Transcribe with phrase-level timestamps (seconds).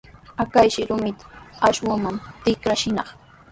[0.43, 1.25] Achkayshi rumita
[1.67, 3.07] akshuman tikrachinaq.